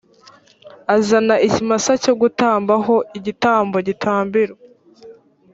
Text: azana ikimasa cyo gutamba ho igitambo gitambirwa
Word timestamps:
azana 0.95 1.35
ikimasa 1.47 1.91
cyo 2.03 2.13
gutamba 2.21 2.73
ho 2.85 2.95
igitambo 3.17 3.77
gitambirwa 3.87 4.57